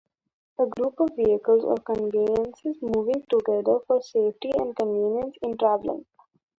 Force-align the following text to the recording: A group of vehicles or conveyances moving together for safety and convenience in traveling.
A 0.57 0.65
group 0.65 0.99
of 0.99 1.15
vehicles 1.15 1.63
or 1.63 1.75
conveyances 1.77 2.75
moving 2.81 3.23
together 3.29 3.81
for 3.85 4.01
safety 4.01 4.49
and 4.57 4.75
convenience 4.75 5.35
in 5.43 5.55
traveling. 5.59 6.03